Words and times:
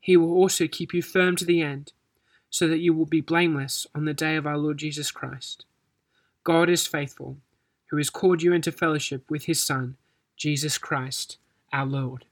He 0.00 0.16
will 0.16 0.32
also 0.32 0.66
keep 0.66 0.92
you 0.92 1.02
firm 1.02 1.36
to 1.36 1.44
the 1.44 1.62
end 1.62 1.92
so 2.50 2.68
that 2.68 2.78
you 2.78 2.94
will 2.94 3.06
be 3.06 3.20
blameless 3.20 3.86
on 3.94 4.04
the 4.04 4.14
day 4.14 4.36
of 4.36 4.46
our 4.46 4.58
Lord 4.58 4.78
Jesus 4.78 5.10
Christ. 5.10 5.64
God 6.44 6.70
is 6.70 6.86
faithful, 6.86 7.36
who 7.90 7.96
has 7.96 8.10
called 8.10 8.42
you 8.42 8.52
into 8.52 8.72
fellowship 8.72 9.24
with 9.30 9.44
his 9.44 9.62
Son, 9.62 9.96
Jesus 10.36 10.78
Christ, 10.78 11.38
our 11.72 11.86
Lord. 11.86 12.24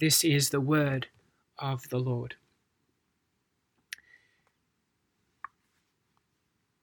This 0.00 0.24
is 0.24 0.50
the 0.50 0.60
word 0.60 1.08
of 1.58 1.88
the 1.90 1.98
Lord. 1.98 2.36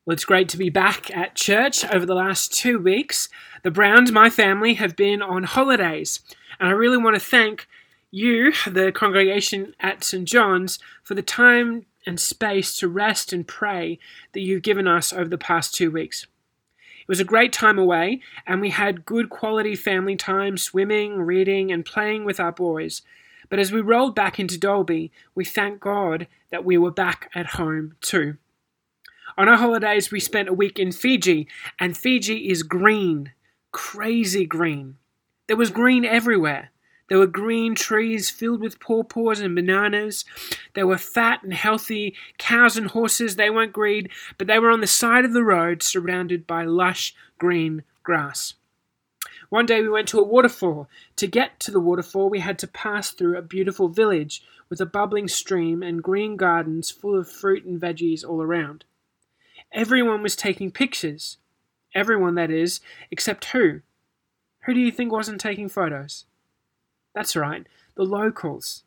Well, 0.05 0.13
it's 0.13 0.25
great 0.25 0.49
to 0.49 0.57
be 0.57 0.69
back 0.69 1.09
at 1.17 1.33
church 1.33 1.83
over 1.85 2.05
the 2.05 2.13
last 2.13 2.53
two 2.53 2.77
weeks. 2.77 3.27
The 3.63 3.71
Browns, 3.71 4.11
my 4.11 4.29
family, 4.29 4.75
have 4.75 4.95
been 4.95 5.23
on 5.23 5.43
holidays, 5.43 6.19
and 6.59 6.69
I 6.69 6.73
really 6.73 6.97
want 6.97 7.15
to 7.15 7.19
thank 7.19 7.67
you, 8.11 8.53
the 8.67 8.91
congregation 8.91 9.73
at 9.79 10.03
St. 10.03 10.27
John's, 10.27 10.77
for 11.03 11.15
the 11.15 11.23
time 11.23 11.87
and 12.05 12.19
space 12.19 12.77
to 12.77 12.87
rest 12.87 13.33
and 13.33 13.47
pray 13.47 13.99
that 14.33 14.41
you've 14.41 14.61
given 14.61 14.87
us 14.87 15.11
over 15.11 15.29
the 15.29 15.37
past 15.37 15.73
two 15.73 15.91
weeks. 15.91 16.27
It 17.01 17.07
was 17.07 17.19
a 17.19 17.23
great 17.23 17.53
time 17.53 17.77
away, 17.77 18.21
and 18.47 18.61
we 18.61 18.71
had 18.71 19.05
good 19.05 19.29
quality 19.29 19.75
family 19.75 20.15
time 20.15 20.57
swimming, 20.57 21.21
reading, 21.21 21.71
and 21.71 21.85
playing 21.85 22.25
with 22.25 22.39
our 22.39 22.51
boys. 22.51 23.03
But 23.49 23.59
as 23.59 23.71
we 23.71 23.81
rolled 23.81 24.15
back 24.15 24.39
into 24.39 24.57
Dalby, 24.57 25.11
we 25.35 25.45
thank 25.45 25.79
God 25.79 26.27
that 26.49 26.65
we 26.65 26.77
were 26.77 26.91
back 26.91 27.29
at 27.35 27.45
home 27.47 27.95
too. 28.01 28.37
On 29.37 29.47
our 29.49 29.57
holidays, 29.57 30.11
we 30.11 30.19
spent 30.19 30.49
a 30.49 30.53
week 30.53 30.79
in 30.79 30.91
Fiji, 30.91 31.47
and 31.79 31.95
Fiji 31.95 32.49
is 32.49 32.63
green, 32.63 33.33
crazy 33.71 34.45
green. 34.45 34.95
There 35.47 35.57
was 35.57 35.69
green 35.69 36.05
everywhere. 36.05 36.71
There 37.07 37.19
were 37.19 37.27
green 37.27 37.75
trees 37.75 38.31
filled 38.31 38.61
with 38.61 38.79
pawpaws 38.79 39.39
and 39.39 39.53
bananas. 39.53 40.25
There 40.73 40.87
were 40.87 40.97
fat 40.97 41.43
and 41.43 41.53
healthy 41.53 42.15
cows 42.37 42.77
and 42.77 42.87
horses. 42.87 43.35
They 43.35 43.49
weren't 43.49 43.73
greed, 43.73 44.09
but 44.37 44.47
they 44.47 44.57
were 44.57 44.71
on 44.71 44.81
the 44.81 44.87
side 44.87 45.23
of 45.23 45.33
the 45.33 45.43
road 45.43 45.83
surrounded 45.83 46.47
by 46.47 46.65
lush 46.65 47.13
green 47.37 47.83
grass. 48.03 48.55
One 49.49 49.67
day 49.67 49.81
we 49.81 49.89
went 49.89 50.07
to 50.09 50.19
a 50.19 50.23
waterfall. 50.23 50.89
To 51.17 51.27
get 51.27 51.59
to 51.61 51.71
the 51.71 51.79
waterfall, 51.79 52.29
we 52.29 52.39
had 52.39 52.57
to 52.59 52.67
pass 52.67 53.11
through 53.11 53.37
a 53.37 53.43
beautiful 53.43 53.87
village 53.87 54.41
with 54.69 54.81
a 54.81 54.85
bubbling 54.85 55.27
stream 55.27 55.83
and 55.83 56.01
green 56.01 56.35
gardens 56.35 56.89
full 56.89 57.17
of 57.17 57.29
fruit 57.29 57.65
and 57.65 57.79
veggies 57.79 58.25
all 58.27 58.41
around. 58.41 58.83
Everyone 59.71 60.23
was 60.23 60.35
taking 60.35 60.71
pictures. 60.71 61.37
Everyone, 61.93 62.35
that 62.35 62.49
is, 62.49 62.81
except 63.11 63.45
who? 63.45 63.81
Who 64.61 64.73
do 64.73 64.79
you 64.79 64.91
think 64.91 65.11
wasn't 65.11 65.39
taking 65.39 65.69
photos? 65.69 66.25
That's 67.15 67.35
right, 67.35 67.65
the 67.95 68.03
locals. 68.03 68.83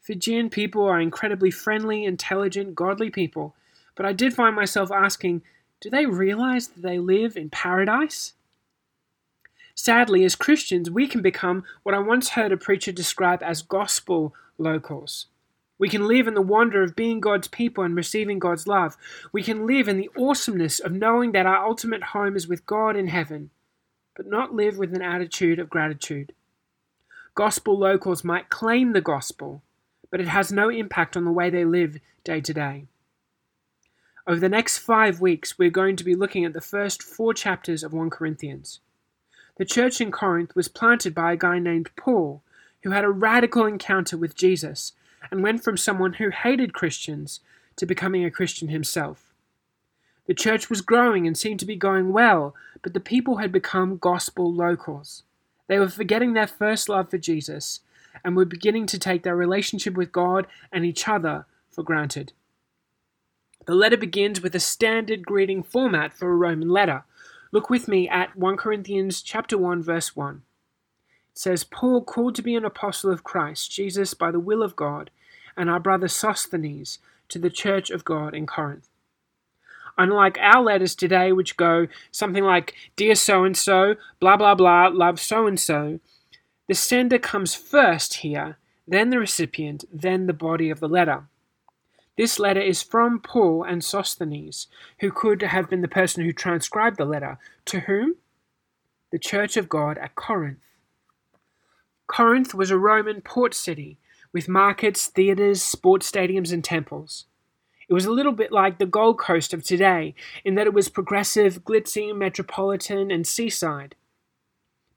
Fijian 0.00 0.50
people 0.50 0.84
are 0.84 1.00
incredibly 1.00 1.50
friendly, 1.50 2.04
intelligent, 2.04 2.74
godly 2.74 3.10
people, 3.10 3.54
but 3.94 4.04
I 4.04 4.12
did 4.12 4.34
find 4.34 4.56
myself 4.56 4.90
asking, 4.90 5.42
do 5.80 5.90
they 5.90 6.06
realize 6.06 6.68
that 6.68 6.82
they 6.82 6.98
live 6.98 7.36
in 7.36 7.50
paradise? 7.50 8.32
Sadly, 9.74 10.24
as 10.24 10.34
Christians, 10.34 10.90
we 10.90 11.06
can 11.06 11.20
become 11.20 11.64
what 11.82 11.94
I 11.94 11.98
once 11.98 12.30
heard 12.30 12.52
a 12.52 12.56
preacher 12.56 12.92
describe 12.92 13.42
as 13.42 13.60
gospel 13.60 14.34
locals. 14.56 15.26
We 15.78 15.88
can 15.88 16.06
live 16.06 16.26
in 16.26 16.34
the 16.34 16.40
wonder 16.40 16.82
of 16.82 16.96
being 16.96 17.20
God's 17.20 17.48
people 17.48 17.84
and 17.84 17.96
receiving 17.96 18.38
God's 18.38 18.66
love. 18.66 18.96
We 19.32 19.42
can 19.42 19.66
live 19.66 19.88
in 19.88 19.98
the 19.98 20.10
awesomeness 20.16 20.78
of 20.78 20.92
knowing 20.92 21.32
that 21.32 21.46
our 21.46 21.66
ultimate 21.66 22.02
home 22.04 22.36
is 22.36 22.46
with 22.46 22.64
God 22.64 22.96
in 22.96 23.08
heaven, 23.08 23.50
but 24.16 24.26
not 24.26 24.54
live 24.54 24.78
with 24.78 24.94
an 24.94 25.02
attitude 25.02 25.58
of 25.58 25.68
gratitude. 25.68 26.32
Gospel 27.34 27.76
locals 27.76 28.22
might 28.22 28.48
claim 28.48 28.92
the 28.92 29.00
gospel, 29.00 29.62
but 30.08 30.20
it 30.20 30.28
has 30.28 30.52
no 30.52 30.68
impact 30.68 31.16
on 31.16 31.24
the 31.24 31.32
way 31.32 31.50
they 31.50 31.64
live 31.64 31.98
day 32.22 32.40
to 32.40 32.54
day. 32.54 32.86
Over 34.24 34.38
the 34.38 34.48
next 34.48 34.78
five 34.78 35.20
weeks, 35.20 35.58
we're 35.58 35.68
going 35.68 35.96
to 35.96 36.04
be 36.04 36.14
looking 36.14 36.44
at 36.44 36.52
the 36.52 36.60
first 36.60 37.02
four 37.02 37.34
chapters 37.34 37.82
of 37.82 37.92
1 37.92 38.08
Corinthians. 38.10 38.78
The 39.56 39.64
church 39.64 40.00
in 40.00 40.12
Corinth 40.12 40.54
was 40.54 40.68
planted 40.68 41.12
by 41.12 41.32
a 41.32 41.36
guy 41.36 41.58
named 41.58 41.90
Paul, 41.96 42.40
who 42.84 42.90
had 42.90 43.04
a 43.04 43.10
radical 43.10 43.66
encounter 43.66 44.16
with 44.16 44.36
Jesus 44.36 44.92
and 45.30 45.42
went 45.42 45.64
from 45.64 45.76
someone 45.76 46.14
who 46.14 46.30
hated 46.30 46.72
Christians 46.72 47.40
to 47.76 47.84
becoming 47.84 48.24
a 48.24 48.30
Christian 48.30 48.68
himself. 48.68 49.32
The 50.26 50.34
church 50.34 50.70
was 50.70 50.80
growing 50.82 51.26
and 51.26 51.36
seemed 51.36 51.60
to 51.60 51.66
be 51.66 51.76
going 51.76 52.12
well, 52.12 52.54
but 52.80 52.94
the 52.94 53.00
people 53.00 53.38
had 53.38 53.50
become 53.50 53.98
gospel 53.98 54.52
locals. 54.52 55.24
They 55.66 55.78
were 55.78 55.88
forgetting 55.88 56.34
their 56.34 56.46
first 56.46 56.88
love 56.88 57.10
for 57.10 57.18
Jesus 57.18 57.80
and 58.24 58.36
were 58.36 58.44
beginning 58.44 58.86
to 58.86 58.98
take 58.98 59.22
their 59.22 59.36
relationship 59.36 59.94
with 59.94 60.12
God 60.12 60.46
and 60.72 60.84
each 60.84 61.08
other 61.08 61.46
for 61.70 61.82
granted. 61.82 62.32
The 63.66 63.74
letter 63.74 63.96
begins 63.96 64.42
with 64.42 64.54
a 64.54 64.60
standard 64.60 65.24
greeting 65.24 65.62
format 65.62 66.12
for 66.12 66.30
a 66.30 66.36
Roman 66.36 66.68
letter. 66.68 67.04
Look 67.50 67.70
with 67.70 67.88
me 67.88 68.08
at 68.08 68.36
1 68.36 68.56
Corinthians 68.56 69.22
chapter 69.22 69.56
1 69.56 69.82
verse 69.82 70.14
1. 70.14 70.42
It 71.32 71.38
says 71.38 71.64
Paul 71.64 72.04
called 72.04 72.34
to 72.34 72.42
be 72.42 72.56
an 72.56 72.64
apostle 72.64 73.10
of 73.10 73.24
Christ 73.24 73.70
Jesus 73.70 74.12
by 74.12 74.30
the 74.30 74.40
will 74.40 74.62
of 74.62 74.76
God 74.76 75.10
and 75.56 75.70
our 75.70 75.80
brother 75.80 76.08
Sosthenes 76.08 76.98
to 77.28 77.38
the 77.38 77.50
church 77.50 77.90
of 77.90 78.04
God 78.04 78.34
in 78.34 78.46
Corinth. 78.46 78.88
Unlike 79.96 80.38
our 80.40 80.62
letters 80.62 80.94
today, 80.94 81.32
which 81.32 81.56
go 81.56 81.86
something 82.10 82.44
like, 82.44 82.74
Dear 82.96 83.14
so 83.14 83.44
and 83.44 83.56
so, 83.56 83.96
blah 84.20 84.36
blah 84.36 84.54
blah, 84.54 84.88
love 84.88 85.20
so 85.20 85.46
and 85.46 85.58
so, 85.58 86.00
the 86.68 86.74
sender 86.74 87.18
comes 87.18 87.54
first 87.54 88.14
here, 88.14 88.58
then 88.88 89.10
the 89.10 89.18
recipient, 89.18 89.84
then 89.92 90.26
the 90.26 90.32
body 90.32 90.70
of 90.70 90.80
the 90.80 90.88
letter. 90.88 91.24
This 92.16 92.38
letter 92.38 92.60
is 92.60 92.82
from 92.82 93.20
Paul 93.20 93.64
and 93.64 93.82
Sosthenes, 93.82 94.68
who 95.00 95.10
could 95.10 95.42
have 95.42 95.68
been 95.68 95.80
the 95.80 95.88
person 95.88 96.24
who 96.24 96.32
transcribed 96.32 96.96
the 96.96 97.04
letter. 97.04 97.38
To 97.66 97.80
whom? 97.80 98.16
The 99.10 99.18
Church 99.18 99.56
of 99.56 99.68
God 99.68 99.98
at 99.98 100.14
Corinth. 100.14 100.64
Corinth 102.06 102.54
was 102.54 102.70
a 102.70 102.78
Roman 102.78 103.20
port 103.20 103.54
city 103.54 103.98
with 104.32 104.48
markets, 104.48 105.06
theatres, 105.08 105.62
sports 105.62 106.10
stadiums, 106.10 106.52
and 106.52 106.62
temples. 106.62 107.24
It 107.88 107.94
was 107.94 108.06
a 108.06 108.12
little 108.12 108.32
bit 108.32 108.52
like 108.52 108.78
the 108.78 108.86
Gold 108.86 109.18
Coast 109.18 109.52
of 109.52 109.62
today, 109.62 110.14
in 110.44 110.54
that 110.54 110.66
it 110.66 110.74
was 110.74 110.88
progressive, 110.88 111.64
glitzy, 111.64 112.16
metropolitan, 112.16 113.10
and 113.10 113.26
seaside. 113.26 113.94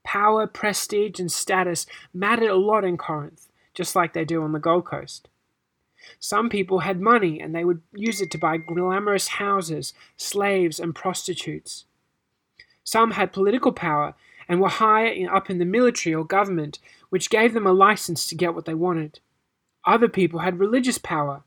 Power, 0.04 0.46
prestige, 0.46 1.20
and 1.20 1.30
status 1.30 1.86
mattered 2.14 2.48
a 2.48 2.56
lot 2.56 2.84
in 2.84 2.96
Corinth, 2.96 3.48
just 3.74 3.94
like 3.94 4.14
they 4.14 4.24
do 4.24 4.42
on 4.42 4.52
the 4.52 4.58
Gold 4.58 4.86
Coast. 4.86 5.28
Some 6.18 6.48
people 6.48 6.80
had 6.80 7.00
money 7.00 7.40
and 7.40 7.54
they 7.54 7.64
would 7.64 7.82
use 7.92 8.20
it 8.20 8.30
to 8.30 8.38
buy 8.38 8.56
glamorous 8.56 9.28
houses, 9.28 9.92
slaves, 10.16 10.80
and 10.80 10.94
prostitutes. 10.94 11.84
Some 12.84 13.10
had 13.10 13.32
political 13.32 13.72
power 13.72 14.14
and 14.48 14.60
were 14.60 14.68
higher 14.68 15.28
up 15.30 15.50
in 15.50 15.58
the 15.58 15.66
military 15.66 16.14
or 16.14 16.24
government, 16.24 16.78
which 17.10 17.28
gave 17.28 17.52
them 17.52 17.66
a 17.66 17.72
license 17.72 18.26
to 18.28 18.34
get 18.34 18.54
what 18.54 18.64
they 18.64 18.74
wanted. 18.74 19.20
Other 19.84 20.08
people 20.08 20.40
had 20.40 20.58
religious 20.58 20.96
power. 20.96 21.42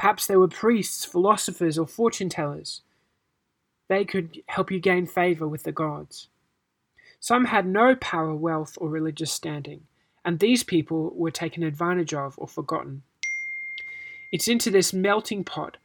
Perhaps 0.00 0.28
they 0.28 0.36
were 0.36 0.48
priests, 0.48 1.04
philosophers, 1.04 1.76
or 1.78 1.86
fortune 1.86 2.30
tellers. 2.30 2.80
They 3.90 4.06
could 4.06 4.42
help 4.46 4.70
you 4.70 4.80
gain 4.80 5.04
favor 5.04 5.46
with 5.46 5.64
the 5.64 5.72
gods. 5.72 6.28
Some 7.20 7.44
had 7.44 7.66
no 7.66 7.94
power, 7.96 8.34
wealth, 8.34 8.78
or 8.80 8.88
religious 8.88 9.30
standing, 9.30 9.82
and 10.24 10.38
these 10.38 10.64
people 10.64 11.12
were 11.14 11.30
taken 11.30 11.62
advantage 11.62 12.14
of 12.14 12.34
or 12.38 12.48
forgotten. 12.48 13.02
It's 14.32 14.48
into 14.48 14.70
this 14.70 14.94
melting 14.94 15.44
pot 15.44 15.76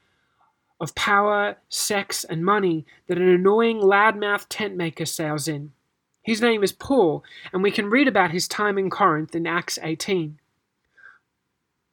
of 0.79 0.95
power, 0.95 1.57
sex, 1.67 2.23
and 2.23 2.45
money 2.45 2.85
that 3.07 3.17
an 3.17 3.27
annoying 3.27 3.81
loudmouth 3.81 4.45
tent 4.47 4.77
maker 4.77 5.05
sails 5.05 5.45
in. 5.49 5.73
His 6.21 6.39
name 6.39 6.63
is 6.63 6.71
Paul, 6.71 7.21
and 7.51 7.61
we 7.61 7.69
can 7.69 7.89
read 7.89 8.07
about 8.07 8.31
his 8.31 8.47
time 8.47 8.77
in 8.77 8.89
Corinth 8.89 9.35
in 9.35 9.45
Acts 9.45 9.77
18, 9.83 10.39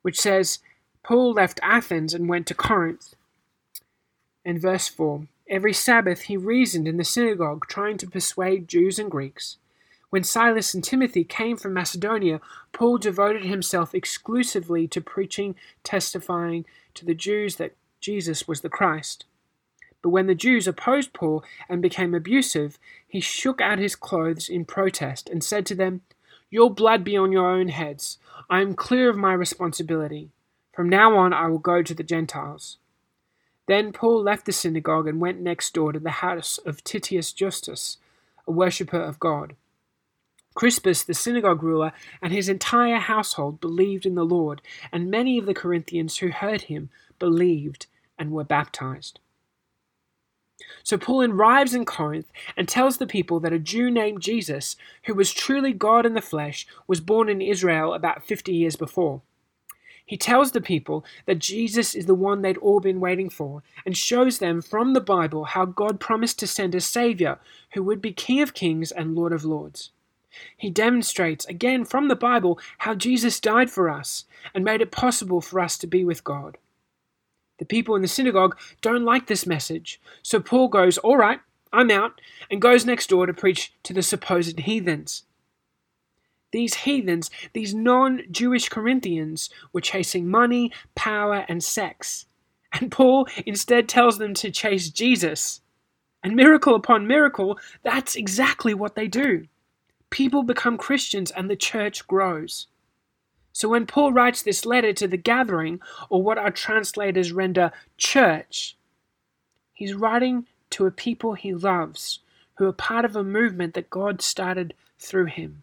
which 0.03 0.21
says, 0.21 0.61
Paul 1.03 1.33
left 1.33 1.59
Athens 1.63 2.15
and 2.15 2.29
went 2.29 2.47
to 2.47 2.55
Corinth. 2.55 3.15
And 4.45 4.61
verse 4.61 4.89
4 4.89 5.27
Every 5.49 5.73
Sabbath 5.73 6.23
he 6.23 6.37
reasoned 6.37 6.87
in 6.89 6.97
the 6.97 7.05
synagogue, 7.05 7.67
trying 7.69 7.99
to 7.99 8.07
persuade 8.07 8.69
Jews 8.69 8.99
and 8.99 9.11
Greeks. 9.11 9.57
When 10.11 10.25
Silas 10.25 10.75
and 10.75 10.85
Timothy 10.85 11.25
came 11.25 11.57
from 11.57 11.75
Macedonia, 11.75 12.41
Paul 12.73 12.99
devoted 12.99 13.45
himself 13.45 13.95
exclusively 13.95 14.87
to 14.89 15.01
preaching, 15.01 15.55
testifying 15.85 16.67
to 16.95 17.05
the 17.05 17.15
Jews 17.15 17.57
that 17.57 17.75
Jesus 18.01 18.47
was 18.47 18.61
the 18.61 18.69
Christ. 18.69 19.25
But 20.03 20.11
when 20.11 20.27
the 20.27 20.35
Jews 20.35 20.69
opposed 20.69 21.13
Paul 21.13 21.45
and 21.69 21.81
became 21.81 22.15
abusive, 22.15 22.79
he 23.09 23.21
shook 23.21 23.61
out 23.61 23.79
his 23.79 23.97
clothes 23.97 24.49
in 24.49 24.65
protest 24.65 25.29
and 25.29 25.43
said 25.43 25.65
to 25.67 25.75
them, 25.75 26.03
Your 26.51 26.71
blood 26.71 27.05
be 27.05 27.17
on 27.17 27.33
your 27.33 27.49
own 27.49 27.69
heads. 27.69 28.19
I 28.51 28.61
am 28.61 28.75
clear 28.75 29.09
of 29.09 29.17
my 29.17 29.33
responsibility. 29.33 30.31
From 30.73 30.89
now 30.89 31.17
on 31.17 31.33
I 31.33 31.49
will 31.49 31.59
go 31.59 31.83
to 31.83 31.95
the 31.95 32.03
Gentiles. 32.03 32.79
Then 33.69 33.93
Paul 33.93 34.23
left 34.23 34.47
the 34.47 34.53
synagogue 34.53 35.07
and 35.07 35.21
went 35.21 35.41
next 35.41 35.73
door 35.75 35.93
to 35.93 36.01
the 36.01 36.11
house 36.11 36.59
of 36.59 36.83
Titius 36.83 37.33
Justus, 37.33 37.99
a 38.47 38.51
worshipper 38.51 39.01
of 39.01 39.21
God. 39.21 39.55
Crispus, 40.55 41.03
the 41.03 41.15
synagogue 41.15 41.63
ruler, 41.63 41.93
and 42.21 42.33
his 42.33 42.49
entire 42.49 42.99
household 42.99 43.61
believed 43.61 44.05
in 44.05 44.15
the 44.15 44.25
Lord, 44.25 44.61
and 44.91 45.11
many 45.11 45.39
of 45.39 45.47
the 45.47 45.55
Corinthians 45.55 46.19
who 46.19 46.29
heard 46.29 46.63
him 46.63 46.91
believed 47.19 47.87
and 48.19 48.33
were 48.33 48.45
baptized. 48.45 49.19
So 50.83 50.99
Paul 50.99 51.31
arrives 51.31 51.75
in 51.75 51.85
Corinth 51.85 52.31
and 52.57 52.69
tells 52.69 52.99
the 52.99 53.07
people 53.07 53.41
that 53.41 53.53
a 53.53 53.59
Jew 53.59 53.91
named 53.91 54.21
Jesus, 54.21 54.77
who 55.05 55.15
was 55.15 55.33
truly 55.33 55.73
God 55.73 56.05
in 56.05 56.15
the 56.15 56.21
flesh, 56.21 56.67
was 56.87 57.01
born 57.01 57.29
in 57.29 57.41
Israel 57.41 57.95
about 57.95 58.25
50 58.25 58.53
years 58.53 58.77
before. 58.77 59.23
He 60.13 60.19
tells 60.19 60.53
the 60.53 60.61
people 60.61 61.07
that 61.25 61.39
Jesus 61.39 61.95
is 61.95 62.05
the 62.05 62.15
one 62.15 62.43
they'd 62.43 62.59
all 62.59 62.81
been 62.81 63.01
waiting 63.01 63.31
for 63.31 63.63
and 63.87 63.97
shows 63.97 64.41
them 64.41 64.61
from 64.61 64.93
the 64.93 65.01
Bible 65.01 65.45
how 65.45 65.65
God 65.65 66.01
promised 66.01 66.39
to 66.41 66.47
send 66.47 66.75
a 66.75 66.83
Savior 66.83 67.39
who 67.73 67.83
would 67.85 68.03
be 68.03 68.13
King 68.13 68.43
of 68.43 68.53
Kings 68.53 68.93
and 68.93 69.15
Lord 69.15 69.33
of 69.33 69.43
Lords. 69.43 69.89
He 70.55 70.69
demonstrates 70.69 71.47
again 71.47 71.87
from 71.87 72.09
the 72.09 72.15
Bible 72.15 72.61
how 72.81 72.95
Jesus 72.95 73.41
died 73.41 73.71
for 73.71 73.89
us 73.89 74.27
and 74.55 74.63
made 74.63 74.83
it 74.83 74.93
possible 74.93 75.41
for 75.41 75.59
us 75.61 75.79
to 75.79 75.87
be 75.87 76.05
with 76.05 76.25
God. 76.25 76.59
The 77.59 77.65
people 77.65 77.97
in 77.97 78.03
the 78.03 78.07
synagogue 78.07 78.59
don't 78.83 79.07
like 79.07 79.29
this 79.29 79.47
message, 79.47 79.99
so 80.21 80.41
Paul 80.41 80.69
goes, 80.69 80.99
All 80.99 81.17
right, 81.17 81.41
I'm 81.73 81.91
out, 81.91 82.21
and 82.51 82.61
goes 82.61 82.85
next 82.85 83.09
door 83.09 83.25
to 83.25 83.33
preach 83.33 83.73
to 83.85 83.95
the 83.95 84.03
supposed 84.03 84.61
heathens. 84.61 85.23
These 86.53 86.75
heathens, 86.75 87.31
these 87.53 87.75
non 87.75 88.23
Jewish 88.31 88.69
Corinthians, 88.69 89.51
were 89.73 89.81
chasing 89.81 90.29
money, 90.29 90.71
power, 90.95 91.45
and 91.49 91.63
sex. 91.63 92.27
And 92.73 92.91
Paul 92.91 93.27
instead 93.45 93.89
tells 93.89 94.19
them 94.19 94.35
to 94.35 94.51
chase 94.51 94.89
Jesus. 94.89 95.61
And 96.23 96.37
miracle 96.37 96.75
upon 96.75 97.07
miracle, 97.07 97.59
that's 97.83 98.15
exactly 98.15 98.73
what 98.75 98.95
they 98.95 99.09
do 99.09 99.47
people 100.13 100.43
become 100.43 100.77
Christians 100.77 101.31
and 101.31 101.51
the 101.51 101.57
church 101.57 102.07
grows. 102.07 102.69
So 103.53 103.69
when 103.69 103.87
Paul 103.87 104.13
writes 104.13 104.43
this 104.43 104.65
letter 104.65 104.93
to 104.93 105.09
the 105.09 105.17
gathering, 105.17 105.81
or 106.09 106.23
what 106.23 106.39
our 106.39 106.51
translators 106.51 107.33
render 107.33 107.73
church, 107.97 108.77
he's 109.73 109.95
writing 109.95 110.47
to 110.71 110.87
a 110.87 110.91
people 110.91 111.35
he 111.35 111.53
loves 111.53 112.21
who 112.59 112.67
are 112.67 112.73
part 112.73 113.05
of 113.05 113.17
a 113.17 113.25
movement 113.25 113.75
that 113.75 113.91
God 113.91 114.23
started 114.23 114.75
through 114.99 115.27
him. 115.27 115.63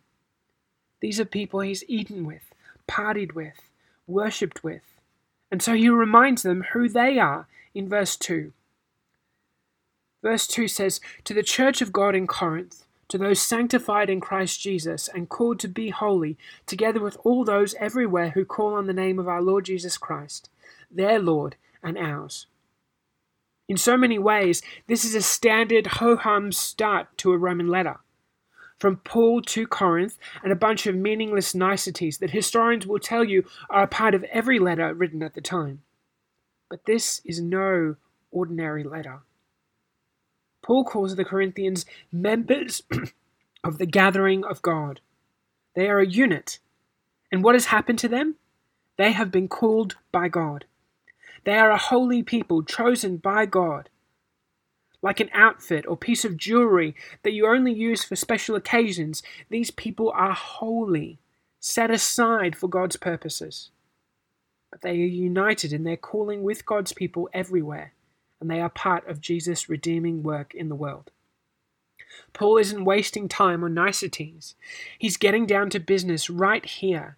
These 1.02 1.20
are 1.20 1.26
people 1.26 1.62
he's 1.62 1.84
eaten 1.88 2.26
with, 2.26 2.54
partied 2.88 3.34
with, 3.34 3.70
worshipped 4.08 4.64
with. 4.64 4.84
And 5.52 5.62
so 5.62 5.74
he 5.74 5.90
reminds 5.90 6.44
them 6.44 6.66
who 6.74 6.90
they 6.90 7.18
are 7.18 7.48
in 7.74 7.90
verse 7.90 8.16
2. 8.18 8.54
Verse 10.22 10.48
2 10.48 10.68
says, 10.68 11.00
To 11.24 11.34
the 11.34 11.44
church 11.44 11.82
of 11.82 11.94
God 11.94 12.16
in 12.16 12.28
Corinth, 12.28 12.86
to 13.08 13.18
those 13.18 13.42
sanctified 13.42 14.10
in 14.10 14.20
Christ 14.20 14.62
Jesus 14.62 15.08
and 15.08 15.30
called 15.30 15.60
to 15.60 15.68
be 15.68 15.90
holy, 15.90 16.38
together 16.66 17.00
with 17.00 17.18
all 17.24 17.44
those 17.44 17.74
everywhere 17.76 18.32
who 18.32 18.46
call 18.46 18.76
on 18.76 18.86
the 18.86 18.94
name 18.94 19.18
of 19.18 19.28
our 19.28 19.42
Lord 19.42 19.66
Jesus 19.66 19.98
Christ, 19.98 20.50
their 20.92 21.20
Lord 21.20 21.56
and 21.82 21.98
ours. 21.98 22.46
In 23.68 23.78
so 23.78 23.98
many 23.98 24.20
ways, 24.20 24.62
this 24.88 25.06
is 25.06 25.16
a 25.16 25.22
standard 25.22 25.88
ho 25.88 26.16
hum 26.16 26.52
start 26.52 27.18
to 27.20 27.32
a 27.32 27.38
Roman 27.38 27.68
letter. 27.68 28.00
From 28.80 28.98
Paul 28.98 29.42
to 29.42 29.68
Corinth, 29.68 30.18
and 30.42 30.52
a 30.52 30.56
bunch 30.56 30.88
of 30.88 30.96
meaningless 30.96 31.54
niceties 31.54 32.18
that 32.20 32.32
historians 32.32 32.88
will 32.88 33.00
tell 33.00 33.26
you 33.26 33.46
are 33.70 33.84
a 33.84 33.88
part 33.88 34.16
of 34.16 34.24
every 34.26 34.58
letter 34.58 34.94
written 34.94 35.22
at 35.22 35.34
the 35.34 35.42
time. 35.42 35.82
But 36.70 36.86
this 36.86 37.22
is 37.26 37.42
no 37.42 37.98
ordinary 38.32 38.84
letter. 38.84 39.20
Paul 40.62 40.84
calls 40.86 41.16
the 41.16 41.26
Corinthians 41.26 41.86
members 42.12 42.84
of 43.64 43.80
the 43.80 43.86
gathering 43.86 44.46
of 44.46 44.62
God. 44.62 45.02
They 45.76 45.90
are 45.90 46.00
a 46.00 46.08
unit. 46.08 46.60
And 47.32 47.44
what 47.44 47.56
has 47.56 47.66
happened 47.66 48.00
to 48.00 48.08
them? 48.08 48.36
They 48.98 49.12
have 49.12 49.32
been 49.32 49.48
called 49.48 49.98
by 50.12 50.28
God. 50.28 50.66
They 51.44 51.58
are 51.58 51.72
a 51.72 51.78
holy 51.78 52.22
people 52.22 52.64
chosen 52.64 53.18
by 53.18 53.46
God. 53.46 53.90
Like 55.02 55.20
an 55.20 55.30
outfit 55.34 55.86
or 55.88 55.96
piece 55.96 56.26
of 56.26 56.38
jewelry 56.38 56.96
that 57.24 57.34
you 57.34 57.48
only 57.48 57.74
use 57.74 58.04
for 58.04 58.16
special 58.16 58.56
occasions, 58.56 59.24
these 59.50 59.72
people 59.72 60.12
are 60.14 60.34
holy, 60.34 61.20
set 61.60 61.90
aside 61.90 62.56
for 62.56 62.68
God's 62.68 62.98
purposes. 62.98 63.70
But 64.72 64.82
they 64.82 64.92
are 64.92 64.94
united 64.94 65.72
in 65.72 65.84
their 65.84 65.98
calling 65.98 66.44
with 66.44 66.66
God's 66.66 66.94
people 66.94 67.30
everywhere 67.34 67.94
and 68.40 68.50
they 68.50 68.62
are 68.62 68.70
part 68.70 69.08
of 69.08 69.22
Jesus' 69.22 69.70
redeeming 69.70 70.24
work 70.24 70.54
in 70.56 70.70
the 70.70 70.76
world. 70.76 71.12
Paul 72.34 72.58
isn't 72.58 72.86
wasting 72.86 73.28
time 73.28 73.64
on 73.64 73.74
niceties. 73.74 74.56
He's 74.98 75.18
getting 75.18 75.46
down 75.46 75.70
to 75.72 75.80
business 75.80 76.30
right 76.30 76.66
here. 76.66 77.18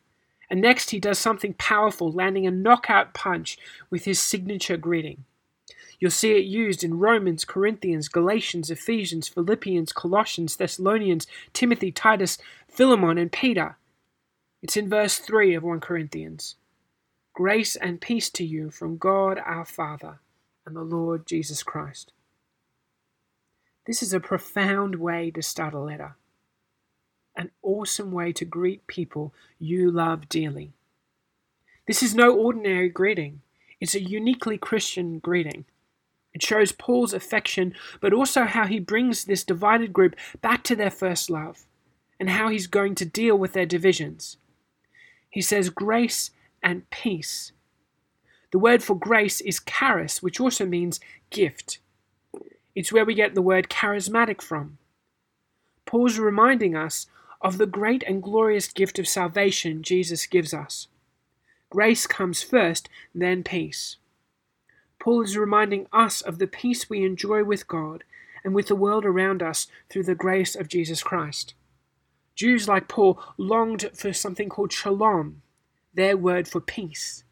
And 0.50 0.62
next, 0.62 0.90
he 0.90 1.00
does 1.00 1.18
something 1.18 1.54
powerful, 1.54 2.12
landing 2.12 2.46
a 2.46 2.52
knockout 2.52 3.14
punch 3.14 3.58
with 3.90 4.06
his 4.06 4.20
signature 4.20 4.78
greeting. 4.78 5.24
You'll 6.02 6.10
see 6.10 6.32
it 6.32 6.46
used 6.46 6.84
in 6.84 6.98
Romans, 6.98 7.46
Corinthians, 7.46 8.08
Galatians, 8.08 8.72
Ephesians, 8.72 9.28
Philippians, 9.28 9.94
Colossians, 9.94 10.56
Thessalonians, 10.56 11.28
Timothy, 11.54 11.92
Titus, 11.92 12.40
Philemon, 12.68 13.20
and 13.20 13.32
Peter. 13.32 13.78
It's 14.64 14.76
in 14.76 14.90
verse 14.90 15.20
3 15.20 15.54
of 15.54 15.62
1 15.62 15.80
Corinthians. 15.80 16.56
Grace 17.34 17.76
and 17.76 18.02
peace 18.02 18.32
to 18.32 18.44
you 18.44 18.72
from 18.72 18.98
God 18.98 19.40
our 19.46 19.64
Father 19.64 20.20
and 20.66 20.76
the 20.76 20.82
Lord 20.82 21.28
Jesus 21.28 21.62
Christ. 21.62 22.14
This 23.86 24.02
is 24.02 24.12
a 24.12 24.20
profound 24.20 24.96
way 24.96 25.30
to 25.30 25.44
start 25.44 25.76
a 25.76 25.80
letter, 25.80 26.16
an 27.38 27.52
awesome 27.62 28.12
way 28.12 28.34
to 28.34 28.46
greet 28.46 28.88
people 28.88 29.36
you 29.60 29.92
love 29.92 30.28
dearly. 30.30 30.74
This 31.86 32.02
is 32.02 32.16
no 32.16 32.36
ordinary 32.36 32.90
greeting, 32.90 33.42
it's 33.80 33.94
a 33.94 34.02
uniquely 34.02 34.58
Christian 34.58 35.20
greeting. 35.20 35.66
It 36.34 36.42
shows 36.42 36.72
Paul's 36.72 37.14
affection, 37.14 37.74
but 38.00 38.14
also 38.14 38.44
how 38.44 38.66
he 38.66 38.80
brings 38.80 39.26
this 39.26 39.44
divided 39.44 39.92
group 39.92 40.16
back 40.42 40.64
to 40.66 40.76
their 40.76 40.92
first 40.92 41.30
love 41.30 41.66
and 42.20 42.30
how 42.30 42.50
he's 42.50 42.68
going 42.68 42.96
to 42.96 43.06
deal 43.06 43.38
with 43.38 43.54
their 43.54 43.66
divisions. 43.66 44.38
He 45.30 45.42
says, 45.42 45.70
Grace 45.70 46.32
and 46.64 46.90
peace 46.90 47.52
the 48.52 48.60
word 48.60 48.84
for 48.84 48.98
grace 48.98 49.40
is 49.42 49.62
charis, 49.66 50.22
which 50.22 50.40
also 50.40 50.66
means 50.66 51.00
gift. 51.30 51.80
It's 52.76 52.92
where 52.92 53.06
we 53.06 53.14
get 53.14 53.34
the 53.34 53.42
word 53.42 53.70
charismatic 53.70 54.42
from. 54.42 54.78
Paul's 55.86 56.20
reminding 56.20 56.76
us 56.76 57.08
of 57.42 57.58
the 57.58 57.66
great 57.66 58.04
and 58.04 58.22
glorious 58.22 58.68
gift 58.68 59.00
of 59.00 59.08
salvation 59.08 59.84
Jesus 59.84 60.26
gives 60.26 60.54
us. 60.54 60.88
Grace 61.70 62.06
comes 62.06 62.44
first, 62.44 62.90
then 63.16 63.44
peace. 63.44 63.96
Paul 65.02 65.24
is 65.24 65.36
reminding 65.36 65.88
us 65.92 66.22
of 66.22 66.38
the 66.38 66.46
peace 66.46 66.88
we 66.88 67.04
enjoy 67.04 67.44
with 67.44 67.68
God 67.68 68.04
and 68.44 68.54
with 68.54 68.68
the 68.68 68.76
world 68.76 69.04
around 69.04 69.42
us 69.42 69.66
through 69.90 70.04
the 70.04 70.14
grace 70.14 70.56
of 70.56 70.68
Jesus 70.68 71.02
Christ. 71.02 71.56
Jews 72.36 72.68
like 72.68 72.88
Paul 72.88 73.20
longed 73.36 73.90
for 73.96 74.14
something 74.14 74.48
called 74.48 74.72
shalom, 74.72 75.42
their 75.92 76.16
word 76.16 76.48
for 76.48 76.62
peace. 76.62 77.24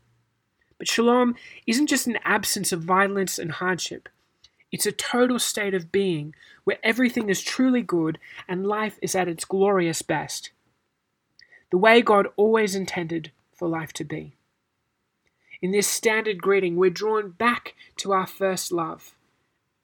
But 0.80 0.88
shalom 0.88 1.36
isn't 1.68 1.86
just 1.86 2.08
an 2.08 2.18
absence 2.26 2.72
of 2.72 2.82
violence 2.82 3.38
and 3.38 3.52
hardship. 3.52 4.10
It's 4.72 4.88
a 4.88 4.92
total 4.92 5.38
state 5.38 5.76
of 5.76 5.92
being 5.92 6.34
where 6.64 6.80
everything 6.82 7.30
is 7.30 7.40
truly 7.40 7.84
good 7.84 8.18
and 8.48 8.66
life 8.66 8.98
is 9.04 9.14
at 9.14 9.28
its 9.28 9.46
glorious 9.46 10.02
best. 10.02 10.50
The 11.70 11.78
way 11.78 12.02
God 12.02 12.30
always 12.36 12.74
intended 12.74 13.32
for 13.54 13.68
life 13.68 13.94
to 13.94 14.04
be. 14.04 14.39
In 15.62 15.72
this 15.72 15.88
standard 15.88 16.42
greeting, 16.42 16.78
we're 16.78 16.90
drawn 16.90 17.32
back 17.32 17.76
to 17.98 18.14
our 18.14 18.26
first 18.26 18.72
love. 18.72 19.16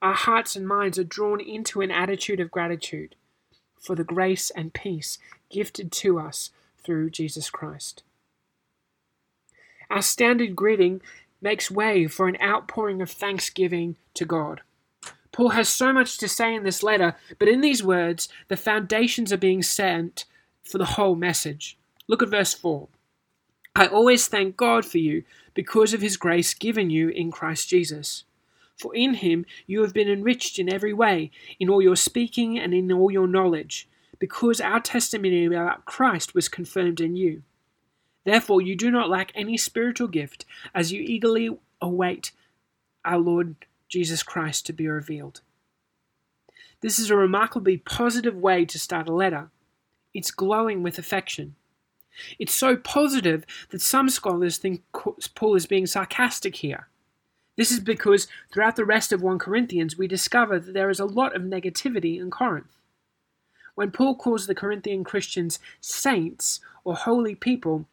Our 0.01 0.13
hearts 0.13 0.55
and 0.55 0.67
minds 0.67 0.97
are 0.97 1.03
drawn 1.03 1.41
into 1.41 1.81
an 1.81 1.91
attitude 1.91 2.39
of 2.39 2.51
gratitude 2.51 3.15
for 3.77 3.95
the 3.95 4.03
grace 4.03 4.51
and 4.51 4.73
peace 4.73 5.17
gifted 5.49 5.91
to 5.91 6.19
us 6.19 6.51
through 6.83 7.09
Jesus 7.09 7.49
Christ. 7.49 8.03
Our 9.89 10.01
standard 10.01 10.55
greeting 10.55 11.01
makes 11.41 11.69
way 11.69 12.07
for 12.07 12.27
an 12.27 12.37
outpouring 12.41 13.01
of 13.01 13.11
thanksgiving 13.11 13.97
to 14.13 14.25
God. 14.25 14.61
Paul 15.31 15.49
has 15.49 15.67
so 15.67 15.91
much 15.91 16.17
to 16.19 16.29
say 16.29 16.55
in 16.55 16.63
this 16.63 16.81
letter, 16.81 17.15
but 17.37 17.49
in 17.49 17.59
these 17.59 17.83
words, 17.83 18.29
the 18.47 18.55
foundations 18.55 19.33
are 19.33 19.37
being 19.37 19.61
set 19.61 20.23
for 20.63 20.77
the 20.77 20.85
whole 20.85 21.15
message. 21.15 21.77
Look 22.07 22.23
at 22.23 22.29
verse 22.29 22.53
4. 22.53 22.87
I 23.77 23.87
always 23.87 24.27
thank 24.27 24.55
God 24.55 24.85
for 24.85 24.99
you 24.99 25.23
because 25.53 25.93
of 25.93 26.01
his 26.01 26.15
grace 26.15 26.53
given 26.53 26.89
you 26.89 27.09
in 27.09 27.29
Christ 27.29 27.67
Jesus. 27.67 28.23
For 28.77 28.95
in 28.95 29.15
him 29.15 29.45
you 29.67 29.81
have 29.81 29.93
been 29.93 30.09
enriched 30.09 30.57
in 30.59 30.71
every 30.71 30.93
way, 30.93 31.29
in 31.59 31.69
all 31.69 31.81
your 31.81 31.97
speaking 31.97 32.57
and 32.57 32.73
in 32.73 32.89
all 32.91 33.11
your 33.11 33.27
knowledge, 33.27 33.89
because 34.17 34.61
our 34.61 34.79
testimony 34.79 35.45
about 35.45 35.83
Christ 35.83 36.33
was 36.33 36.47
confirmed 36.47 37.01
in 37.01 37.17
you. 37.17 37.43
Therefore, 38.23 38.61
you 38.61 38.75
do 38.75 38.89
not 38.89 39.09
lack 39.09 39.31
any 39.35 39.57
spiritual 39.57 40.07
gift 40.07 40.45
as 40.73 40.91
you 40.91 41.01
eagerly 41.01 41.49
await 41.81 42.31
our 43.03 43.19
Lord 43.19 43.55
Jesus 43.89 44.23
Christ 44.23 44.65
to 44.65 44.73
be 44.73 44.87
revealed. 44.87 45.41
This 46.81 46.97
is 46.97 47.09
a 47.09 47.15
remarkably 47.15 47.77
positive 47.77 48.35
way 48.35 48.65
to 48.65 48.79
start 48.79 49.09
a 49.09 49.13
letter. 49.13 49.49
It's 50.13 50.31
glowing 50.31 50.81
with 50.81 50.97
affection. 50.97 51.55
It's 52.39 52.53
so 52.53 52.77
positive 52.77 53.45
that 53.69 53.81
some 53.81 54.09
scholars 54.09 54.57
think 54.57 54.83
Paul 54.93 55.55
is 55.55 55.65
being 55.65 55.85
sarcastic 55.85 56.55
here. 56.57 56.87
This 57.57 57.71
is 57.71 57.79
because 57.79 58.27
throughout 58.51 58.75
the 58.75 58.85
rest 58.85 59.13
of 59.13 59.21
1 59.21 59.39
Corinthians 59.39 59.97
we 59.97 60.07
discover 60.07 60.59
that 60.59 60.73
there 60.73 60.89
is 60.89 60.99
a 60.99 61.05
lot 61.05 61.35
of 61.35 61.41
negativity 61.41 62.19
in 62.19 62.29
Corinth. 62.29 62.75
When 63.75 63.91
Paul 63.91 64.15
calls 64.15 64.47
the 64.47 64.55
Corinthian 64.55 65.03
Christians 65.03 65.59
saints 65.81 66.59
or 66.83 66.95
holy 66.95 67.35
people, 67.35 67.85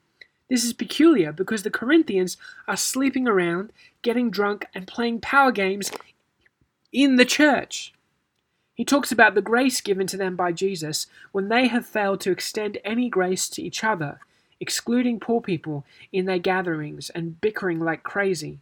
this 0.49 0.65
is 0.65 0.73
peculiar 0.73 1.33
because 1.33 1.63
the 1.63 1.71
Corinthians 1.71 2.37
are 2.69 2.77
sleeping 2.77 3.27
around, 3.27 3.73
getting 4.03 4.31
drunk, 4.31 4.67
and 4.75 4.87
playing 4.87 5.21
power 5.21 5.51
games 5.51 5.91
in 6.93 7.17
the 7.17 7.25
church. 7.25 7.95
He 8.75 8.85
talks 8.85 9.13
about 9.13 9.35
the 9.35 9.43
grace 9.43 9.81
given 9.81 10.07
to 10.09 10.17
them 10.17 10.37
by 10.37 10.53
Jesus 10.53 11.07
when 11.31 11.49
they 11.49 11.69
have 11.69 11.87
failed 11.87 12.21
to 12.23 12.31
extend 12.31 12.79
any 12.85 13.09
grace 13.09 13.49
to 13.51 13.63
each 13.63 13.85
other, 13.85 14.21
excluding 14.61 15.21
poor 15.21 15.41
people 15.41 15.85
in 16.11 16.25
their 16.25 16.39
gatherings 16.39 17.11
and 17.11 17.41
bickering 17.41 17.81
like 17.81 18.03
crazy. 18.03 18.61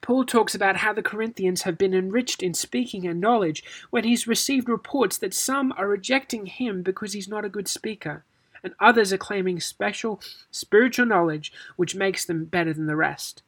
Paul 0.00 0.24
talks 0.24 0.54
about 0.54 0.78
how 0.78 0.92
the 0.92 1.02
Corinthians 1.02 1.62
have 1.62 1.78
been 1.78 1.94
enriched 1.94 2.42
in 2.42 2.54
speaking 2.54 3.06
and 3.06 3.20
knowledge 3.20 3.62
when 3.90 4.02
he's 4.02 4.26
received 4.26 4.68
reports 4.68 5.16
that 5.18 5.34
some 5.34 5.72
are 5.76 5.86
rejecting 5.86 6.46
him 6.46 6.82
because 6.82 7.12
he's 7.12 7.28
not 7.28 7.44
a 7.44 7.50
good 7.50 7.68
speaker 7.68 8.24
and 8.64 8.74
others 8.80 9.12
are 9.12 9.18
claiming 9.18 9.60
special 9.60 10.20
spiritual 10.50 11.06
knowledge 11.06 11.52
which 11.76 11.94
makes 11.94 12.24
them 12.24 12.44
better 12.44 12.72
than 12.72 12.86
the 12.86 12.96
rest. 12.96 13.42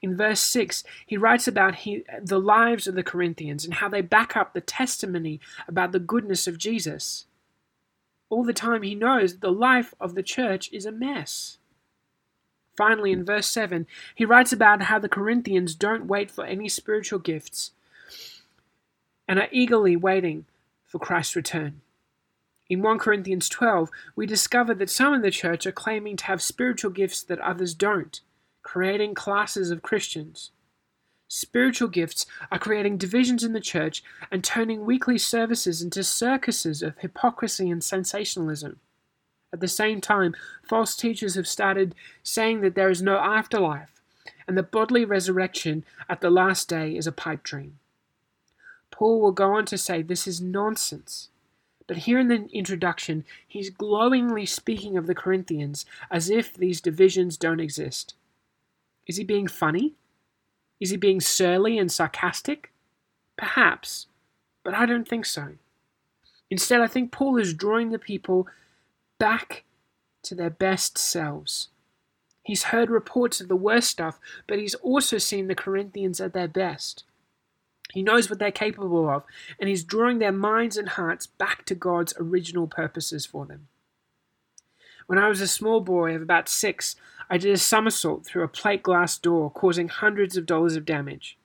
In 0.00 0.16
verse 0.16 0.40
6, 0.40 0.84
he 1.06 1.16
writes 1.16 1.48
about 1.48 1.76
he, 1.76 2.04
the 2.22 2.38
lives 2.38 2.86
of 2.86 2.94
the 2.94 3.02
Corinthians 3.02 3.64
and 3.64 3.74
how 3.74 3.88
they 3.88 4.00
back 4.00 4.36
up 4.36 4.52
the 4.52 4.60
testimony 4.60 5.40
about 5.66 5.92
the 5.92 5.98
goodness 5.98 6.46
of 6.46 6.58
Jesus. 6.58 7.26
All 8.30 8.44
the 8.44 8.52
time 8.52 8.82
he 8.82 8.94
knows 8.94 9.32
that 9.32 9.40
the 9.40 9.52
life 9.52 9.94
of 10.00 10.14
the 10.14 10.22
church 10.22 10.70
is 10.72 10.86
a 10.86 10.92
mess. 10.92 11.58
Finally, 12.76 13.10
in 13.10 13.24
verse 13.24 13.48
7, 13.48 13.86
he 14.14 14.24
writes 14.24 14.52
about 14.52 14.82
how 14.82 15.00
the 15.00 15.08
Corinthians 15.08 15.74
don't 15.74 16.06
wait 16.06 16.30
for 16.30 16.44
any 16.44 16.68
spiritual 16.68 17.18
gifts 17.18 17.72
and 19.26 19.40
are 19.40 19.48
eagerly 19.50 19.96
waiting 19.96 20.46
for 20.86 21.00
Christ's 21.00 21.34
return. 21.34 21.80
In 22.68 22.82
1 22.82 22.98
Corinthians 22.98 23.48
12, 23.48 23.90
we 24.14 24.26
discover 24.26 24.74
that 24.74 24.90
some 24.90 25.14
in 25.14 25.22
the 25.22 25.30
church 25.30 25.66
are 25.66 25.72
claiming 25.72 26.16
to 26.18 26.24
have 26.26 26.42
spiritual 26.42 26.90
gifts 26.90 27.22
that 27.22 27.40
others 27.40 27.74
don't, 27.74 28.20
creating 28.68 29.14
classes 29.14 29.70
of 29.70 29.80
Christians. 29.80 30.50
Spiritual 31.26 31.88
gifts 31.88 32.26
are 32.52 32.58
creating 32.58 32.98
divisions 32.98 33.42
in 33.42 33.54
the 33.54 33.60
church 33.60 34.04
and 34.30 34.44
turning 34.44 34.84
weekly 34.84 35.16
services 35.16 35.80
into 35.80 36.04
circuses 36.04 36.82
of 36.82 36.98
hypocrisy 36.98 37.70
and 37.70 37.82
sensationalism. 37.82 38.78
At 39.54 39.60
the 39.60 39.68
same 39.68 40.02
time, 40.02 40.34
false 40.62 40.94
teachers 40.94 41.34
have 41.34 41.48
started 41.48 41.94
saying 42.22 42.60
that 42.60 42.74
there 42.74 42.90
is 42.90 43.00
no 43.00 43.16
afterlife 43.16 44.02
and 44.46 44.58
the 44.58 44.62
bodily 44.62 45.06
resurrection 45.06 45.82
at 46.06 46.20
the 46.20 46.28
last 46.28 46.68
day 46.68 46.94
is 46.94 47.06
a 47.06 47.12
pipe 47.12 47.42
dream. 47.42 47.78
Paul 48.90 49.22
will 49.22 49.32
go 49.32 49.54
on 49.54 49.64
to 49.64 49.78
say 49.78 50.02
this 50.02 50.26
is 50.26 50.42
nonsense. 50.42 51.30
But 51.86 52.04
here 52.04 52.18
in 52.18 52.28
the 52.28 52.46
introduction, 52.52 53.24
he's 53.46 53.70
glowingly 53.70 54.44
speaking 54.44 54.98
of 54.98 55.06
the 55.06 55.14
Corinthians 55.14 55.86
as 56.10 56.28
if 56.28 56.52
these 56.52 56.82
divisions 56.82 57.38
don't 57.38 57.60
exist. 57.60 58.12
Is 59.08 59.16
he 59.16 59.24
being 59.24 59.48
funny? 59.48 59.94
Is 60.80 60.90
he 60.90 60.96
being 60.96 61.20
surly 61.20 61.78
and 61.78 61.90
sarcastic? 61.90 62.72
Perhaps, 63.36 64.06
but 64.62 64.74
I 64.74 64.86
don't 64.86 65.08
think 65.08 65.24
so. 65.26 65.54
Instead, 66.50 66.80
I 66.80 66.86
think 66.86 67.10
Paul 67.10 67.36
is 67.38 67.54
drawing 67.54 67.90
the 67.90 67.98
people 67.98 68.46
back 69.18 69.64
to 70.22 70.34
their 70.34 70.50
best 70.50 70.98
selves. 70.98 71.68
He's 72.42 72.64
heard 72.64 72.90
reports 72.90 73.40
of 73.40 73.48
the 73.48 73.56
worst 73.56 73.90
stuff, 73.90 74.18
but 74.46 74.58
he's 74.58 74.74
also 74.76 75.18
seen 75.18 75.48
the 75.48 75.54
Corinthians 75.54 76.20
at 76.20 76.32
their 76.32 76.48
best. 76.48 77.04
He 77.92 78.02
knows 78.02 78.28
what 78.28 78.38
they're 78.38 78.50
capable 78.50 79.08
of, 79.08 79.24
and 79.58 79.68
he's 79.68 79.84
drawing 79.84 80.18
their 80.18 80.32
minds 80.32 80.76
and 80.76 80.90
hearts 80.90 81.26
back 81.26 81.64
to 81.66 81.74
God's 81.74 82.14
original 82.18 82.66
purposes 82.66 83.26
for 83.26 83.46
them. 83.46 83.68
When 85.08 85.18
I 85.18 85.28
was 85.28 85.40
a 85.40 85.48
small 85.48 85.80
boy 85.80 86.14
of 86.14 86.20
about 86.20 86.50
six, 86.50 86.94
I 87.30 87.38
did 87.38 87.50
a 87.50 87.56
somersault 87.56 88.26
through 88.26 88.44
a 88.44 88.48
plate 88.48 88.82
glass 88.82 89.16
door, 89.16 89.50
causing 89.50 89.88
hundreds 89.88 90.36
of 90.36 90.44
dollars 90.44 90.76
of 90.76 90.84
damage. 90.84 91.38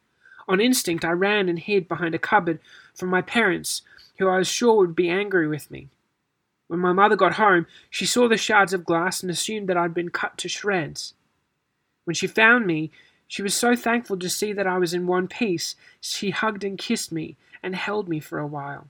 On 0.49 0.59
instinct, 0.59 1.05
I 1.05 1.11
ran 1.11 1.47
and 1.47 1.57
hid 1.57 1.87
behind 1.87 2.13
a 2.13 2.19
cupboard 2.19 2.59
from 2.93 3.07
my 3.07 3.21
parents, 3.21 3.81
who 4.19 4.27
I 4.27 4.39
was 4.39 4.49
sure 4.49 4.75
would 4.75 4.97
be 4.97 5.09
angry 5.09 5.47
with 5.47 5.71
me. 5.71 5.87
When 6.67 6.81
my 6.81 6.91
mother 6.91 7.15
got 7.15 7.35
home, 7.35 7.65
she 7.89 8.05
saw 8.05 8.27
the 8.27 8.35
shards 8.35 8.73
of 8.73 8.83
glass 8.83 9.23
and 9.23 9.31
assumed 9.31 9.69
that 9.69 9.77
I'd 9.77 9.93
been 9.93 10.09
cut 10.09 10.37
to 10.39 10.49
shreds. 10.49 11.13
When 12.03 12.15
she 12.15 12.27
found 12.27 12.67
me, 12.67 12.91
she 13.29 13.41
was 13.41 13.53
so 13.53 13.77
thankful 13.77 14.19
to 14.19 14.29
see 14.29 14.51
that 14.51 14.67
I 14.67 14.77
was 14.77 14.93
in 14.93 15.07
one 15.07 15.29
piece, 15.29 15.77
she 16.01 16.31
hugged 16.31 16.65
and 16.65 16.77
kissed 16.77 17.13
me 17.13 17.37
and 17.63 17.77
held 17.77 18.09
me 18.09 18.19
for 18.19 18.39
a 18.39 18.45
while. 18.45 18.89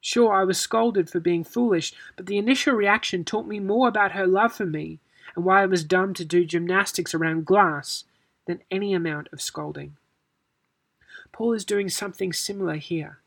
Sure, 0.00 0.32
I 0.32 0.44
was 0.44 0.58
scolded 0.58 1.10
for 1.10 1.20
being 1.20 1.44
foolish, 1.44 1.92
but 2.16 2.26
the 2.26 2.38
initial 2.38 2.74
reaction 2.74 3.24
taught 3.24 3.46
me 3.46 3.60
more 3.60 3.88
about 3.88 4.12
her 4.12 4.26
love 4.26 4.52
for 4.52 4.66
me 4.66 4.98
and 5.34 5.44
why 5.44 5.62
I 5.62 5.66
was 5.66 5.84
dumb 5.84 6.14
to 6.14 6.24
do 6.24 6.44
gymnastics 6.44 7.14
around 7.14 7.44
glass 7.44 8.04
than 8.46 8.62
any 8.70 8.94
amount 8.94 9.28
of 9.32 9.42
scolding. 9.42 9.96
Paul 11.32 11.52
is 11.52 11.64
doing 11.64 11.88
something 11.88 12.32
similar 12.32 12.76
here. 12.76 13.18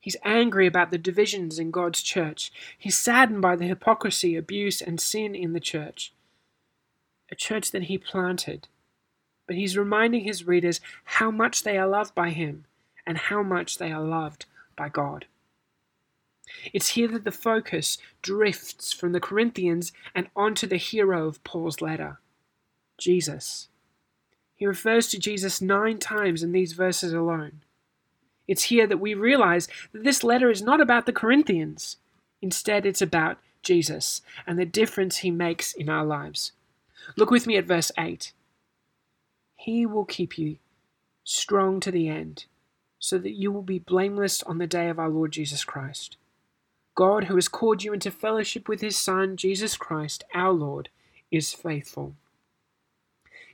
He's 0.00 0.16
angry 0.24 0.66
about 0.66 0.90
the 0.90 0.98
divisions 0.98 1.58
in 1.58 1.70
God's 1.70 2.02
church. 2.02 2.52
He's 2.76 2.98
saddened 2.98 3.40
by 3.40 3.56
the 3.56 3.66
hypocrisy, 3.66 4.36
abuse, 4.36 4.82
and 4.82 5.00
sin 5.00 5.34
in 5.34 5.54
the 5.54 5.60
church. 5.60 6.12
A 7.30 7.34
church 7.34 7.70
that 7.70 7.84
he 7.84 7.96
planted 7.96 8.68
but 9.46 9.56
he's 9.56 9.76
reminding 9.76 10.24
his 10.24 10.46
readers 10.46 10.80
how 11.04 11.30
much 11.30 11.62
they 11.62 11.76
are 11.76 11.86
loved 11.86 12.14
by 12.14 12.30
him 12.30 12.64
and 13.06 13.18
how 13.18 13.42
much 13.42 13.78
they 13.78 13.92
are 13.92 14.02
loved 14.02 14.46
by 14.76 14.88
God. 14.88 15.26
It's 16.72 16.90
here 16.90 17.08
that 17.08 17.24
the 17.24 17.32
focus 17.32 17.98
drifts 18.22 18.92
from 18.92 19.12
the 19.12 19.20
Corinthians 19.20 19.92
and 20.14 20.28
onto 20.34 20.66
the 20.66 20.76
hero 20.76 21.26
of 21.26 21.42
Paul's 21.44 21.80
letter, 21.80 22.20
Jesus. 22.98 23.68
He 24.54 24.66
refers 24.66 25.08
to 25.08 25.18
Jesus 25.18 25.60
nine 25.60 25.98
times 25.98 26.42
in 26.42 26.52
these 26.52 26.72
verses 26.72 27.12
alone. 27.12 27.62
It's 28.46 28.64
here 28.64 28.86
that 28.86 29.00
we 29.00 29.14
realize 29.14 29.68
that 29.92 30.04
this 30.04 30.22
letter 30.22 30.50
is 30.50 30.62
not 30.62 30.80
about 30.80 31.06
the 31.06 31.12
Corinthians. 31.12 31.96
Instead, 32.42 32.84
it's 32.86 33.02
about 33.02 33.38
Jesus 33.62 34.20
and 34.46 34.58
the 34.58 34.66
difference 34.66 35.18
he 35.18 35.30
makes 35.30 35.72
in 35.72 35.88
our 35.88 36.04
lives. 36.04 36.52
Look 37.16 37.30
with 37.30 37.46
me 37.46 37.56
at 37.56 37.66
verse 37.66 37.90
8. 37.98 38.32
He 39.56 39.86
will 39.86 40.04
keep 40.04 40.38
you 40.38 40.58
strong 41.24 41.80
to 41.80 41.90
the 41.90 42.08
end, 42.08 42.44
so 42.98 43.16
that 43.18 43.32
you 43.32 43.50
will 43.50 43.62
be 43.62 43.78
blameless 43.78 44.42
on 44.42 44.58
the 44.58 44.66
day 44.66 44.88
of 44.88 44.98
our 44.98 45.08
Lord 45.08 45.32
Jesus 45.32 45.64
Christ. 45.64 46.18
God, 46.94 47.24
who 47.24 47.34
has 47.34 47.48
called 47.48 47.82
you 47.82 47.92
into 47.92 48.10
fellowship 48.10 48.68
with 48.68 48.80
his 48.80 48.96
Son, 48.96 49.36
Jesus 49.36 49.76
Christ, 49.76 50.24
our 50.32 50.52
Lord, 50.52 50.88
is 51.30 51.52
faithful. 51.52 52.14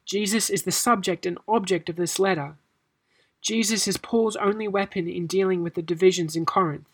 Jesus 0.05 0.51
is 0.51 0.65
the 0.65 0.73
subject 0.73 1.25
and 1.25 1.39
object 1.49 1.89
of 1.89 1.97
this 1.97 2.19
letter. 2.19 2.55
Jesus 3.41 3.89
is 3.89 3.97
Paul's 3.97 4.37
only 4.37 4.69
weapon 4.69 5.09
in 5.09 5.27
dealing 5.27 5.63
with 5.63 5.75
the 5.75 5.83
divisions 5.83 6.37
in 6.37 6.45
Corinth. 6.45 6.89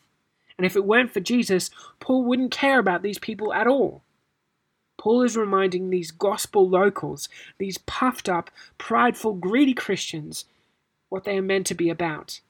And 0.57 0.65
if 0.65 0.77
it 0.77 0.85
weren't 0.85 1.13
for 1.13 1.21
Jesus, 1.21 1.71
Paul 1.99 2.25
wouldn't 2.25 2.51
care 2.53 2.79
about 2.79 3.03
these 3.03 3.19
people 3.19 3.53
at 3.53 3.67
all. 3.67 4.03
Paul 4.97 5.23
is 5.23 5.37
reminding 5.37 5.91
these 5.91 6.11
gospel 6.11 6.69
locals, 6.69 7.29
these 7.59 7.79
puffed 7.79 8.29
up, 8.29 8.51
prideful, 8.79 9.35
greedy 9.35 9.75
Christians, 9.75 10.47
what 11.09 11.25
they 11.25 11.37
are 11.37 11.43
meant 11.43 11.67
to 11.67 11.75
be 11.75 11.91
about. 11.91 12.41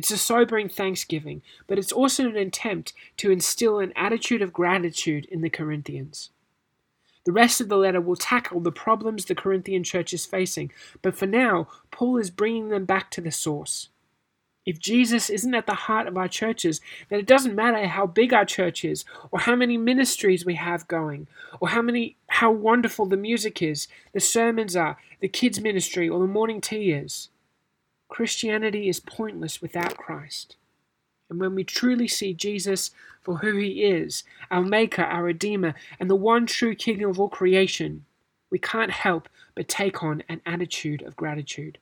It's 0.00 0.10
a 0.10 0.16
sobering 0.16 0.70
thanksgiving, 0.70 1.42
but 1.66 1.78
it's 1.78 1.92
also 1.92 2.26
an 2.26 2.34
attempt 2.34 2.94
to 3.18 3.30
instill 3.30 3.80
an 3.80 3.92
attitude 3.94 4.40
of 4.40 4.50
gratitude 4.50 5.26
in 5.26 5.42
the 5.42 5.50
Corinthians. 5.50 6.30
The 7.26 7.32
rest 7.32 7.60
of 7.60 7.68
the 7.68 7.76
letter 7.76 8.00
will 8.00 8.16
tackle 8.16 8.60
the 8.60 8.72
problems 8.72 9.26
the 9.26 9.34
Corinthian 9.34 9.84
church 9.84 10.14
is 10.14 10.24
facing, 10.24 10.72
but 11.02 11.14
for 11.14 11.26
now, 11.26 11.68
Paul 11.90 12.16
is 12.16 12.30
bringing 12.30 12.70
them 12.70 12.86
back 12.86 13.10
to 13.10 13.20
the 13.20 13.30
source. 13.30 13.90
If 14.64 14.78
Jesus 14.78 15.28
isn't 15.28 15.54
at 15.54 15.66
the 15.66 15.74
heart 15.74 16.06
of 16.06 16.16
our 16.16 16.28
churches, 16.28 16.80
then 17.10 17.18
it 17.20 17.26
doesn't 17.26 17.54
matter 17.54 17.86
how 17.86 18.06
big 18.06 18.32
our 18.32 18.46
church 18.46 18.86
is, 18.86 19.04
or 19.30 19.40
how 19.40 19.54
many 19.54 19.76
ministries 19.76 20.46
we 20.46 20.54
have 20.54 20.88
going, 20.88 21.28
or 21.60 21.68
how 21.68 21.82
many 21.82 22.16
how 22.28 22.50
wonderful 22.50 23.04
the 23.04 23.18
music 23.18 23.60
is, 23.60 23.86
the 24.14 24.20
sermons 24.20 24.74
are, 24.74 24.96
the 25.20 25.28
kids 25.28 25.60
ministry, 25.60 26.08
or 26.08 26.20
the 26.20 26.26
morning 26.26 26.62
tea 26.62 26.90
is. 26.90 27.28
Christianity 28.10 28.88
is 28.88 29.00
pointless 29.00 29.62
without 29.62 29.96
Christ. 29.96 30.56
And 31.30 31.40
when 31.40 31.54
we 31.54 31.62
truly 31.62 32.08
see 32.08 32.34
Jesus 32.34 32.90
for 33.22 33.38
who 33.38 33.56
he 33.56 33.84
is, 33.84 34.24
our 34.50 34.62
Maker, 34.62 35.02
our 35.02 35.22
Redeemer, 35.22 35.74
and 35.98 36.10
the 36.10 36.16
one 36.16 36.44
true 36.44 36.74
King 36.74 37.04
of 37.04 37.20
all 37.20 37.28
creation, 37.28 38.04
we 38.50 38.58
can't 38.58 38.90
help 38.90 39.28
but 39.54 39.68
take 39.68 40.02
on 40.02 40.24
an 40.28 40.40
attitude 40.44 41.02
of 41.02 41.16
gratitude. 41.16 41.78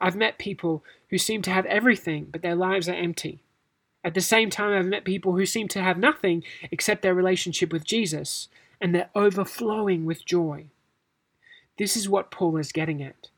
I've 0.00 0.16
met 0.16 0.38
people 0.38 0.82
who 1.10 1.18
seem 1.18 1.42
to 1.42 1.50
have 1.50 1.66
everything, 1.66 2.28
but 2.32 2.40
their 2.40 2.56
lives 2.56 2.88
are 2.88 2.94
empty. 2.94 3.40
At 4.02 4.14
the 4.14 4.20
same 4.22 4.48
time, 4.48 4.72
I've 4.72 4.86
met 4.86 5.04
people 5.04 5.36
who 5.36 5.44
seem 5.44 5.68
to 5.68 5.82
have 5.82 5.98
nothing 5.98 6.44
except 6.70 7.02
their 7.02 7.14
relationship 7.14 7.72
with 7.72 7.84
Jesus, 7.84 8.48
and 8.80 8.94
they're 8.94 9.10
overflowing 9.14 10.06
with 10.06 10.24
joy. 10.24 10.66
This 11.76 11.94
is 11.94 12.08
what 12.08 12.30
Paul 12.30 12.56
is 12.56 12.72
getting 12.72 13.02
at. 13.02 13.28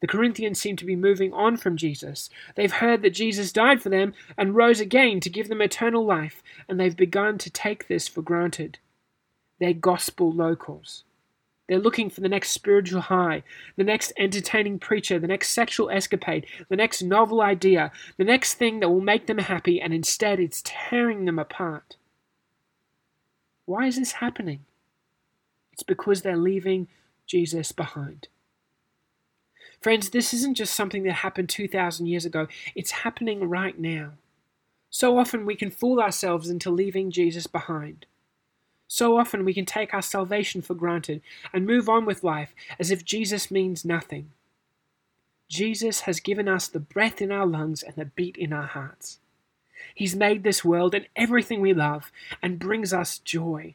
The 0.00 0.06
Corinthians 0.06 0.60
seem 0.60 0.76
to 0.76 0.84
be 0.84 0.94
moving 0.94 1.32
on 1.32 1.56
from 1.56 1.76
Jesus. 1.76 2.30
They've 2.54 2.72
heard 2.72 3.02
that 3.02 3.10
Jesus 3.10 3.52
died 3.52 3.82
for 3.82 3.88
them 3.88 4.14
and 4.36 4.54
rose 4.54 4.80
again 4.80 5.20
to 5.20 5.30
give 5.30 5.48
them 5.48 5.60
eternal 5.60 6.04
life, 6.04 6.42
and 6.68 6.78
they've 6.78 6.96
begun 6.96 7.38
to 7.38 7.50
take 7.50 7.88
this 7.88 8.06
for 8.06 8.22
granted. 8.22 8.78
They're 9.58 9.72
gospel 9.72 10.32
locals. 10.32 11.04
They're 11.68 11.78
looking 11.78 12.08
for 12.08 12.22
the 12.22 12.30
next 12.30 12.50
spiritual 12.50 13.02
high, 13.02 13.42
the 13.76 13.84
next 13.84 14.12
entertaining 14.16 14.78
preacher, 14.78 15.18
the 15.18 15.26
next 15.26 15.50
sexual 15.50 15.90
escapade, 15.90 16.46
the 16.68 16.76
next 16.76 17.02
novel 17.02 17.42
idea, 17.42 17.92
the 18.16 18.24
next 18.24 18.54
thing 18.54 18.80
that 18.80 18.88
will 18.88 19.02
make 19.02 19.26
them 19.26 19.38
happy, 19.38 19.80
and 19.80 19.92
instead 19.92 20.40
it's 20.40 20.62
tearing 20.64 21.26
them 21.26 21.38
apart. 21.38 21.96
Why 23.66 23.86
is 23.86 23.96
this 23.96 24.12
happening? 24.12 24.64
It's 25.74 25.82
because 25.82 26.22
they're 26.22 26.38
leaving 26.38 26.88
Jesus 27.26 27.70
behind. 27.72 28.28
Friends, 29.80 30.10
this 30.10 30.34
isn't 30.34 30.56
just 30.56 30.74
something 30.74 31.04
that 31.04 31.12
happened 31.12 31.48
2,000 31.48 32.06
years 32.06 32.24
ago, 32.24 32.48
it's 32.74 32.90
happening 32.90 33.48
right 33.48 33.78
now. 33.78 34.12
So 34.90 35.18
often 35.18 35.46
we 35.46 35.54
can 35.54 35.70
fool 35.70 36.00
ourselves 36.00 36.48
into 36.48 36.70
leaving 36.70 37.10
Jesus 37.10 37.46
behind. 37.46 38.06
So 38.88 39.18
often 39.18 39.44
we 39.44 39.54
can 39.54 39.66
take 39.66 39.92
our 39.92 40.02
salvation 40.02 40.62
for 40.62 40.74
granted 40.74 41.20
and 41.52 41.66
move 41.66 41.88
on 41.88 42.06
with 42.06 42.24
life 42.24 42.54
as 42.78 42.90
if 42.90 43.04
Jesus 43.04 43.50
means 43.50 43.84
nothing. 43.84 44.30
Jesus 45.48 46.00
has 46.00 46.20
given 46.20 46.48
us 46.48 46.68
the 46.68 46.80
breath 46.80 47.22
in 47.22 47.30
our 47.30 47.46
lungs 47.46 47.82
and 47.82 47.94
the 47.96 48.06
beat 48.06 48.36
in 48.36 48.52
our 48.52 48.66
hearts. 48.66 49.18
He's 49.94 50.16
made 50.16 50.42
this 50.42 50.64
world 50.64 50.94
and 50.94 51.06
everything 51.14 51.60
we 51.60 51.72
love 51.72 52.10
and 52.42 52.58
brings 52.58 52.92
us 52.92 53.18
joy. 53.18 53.74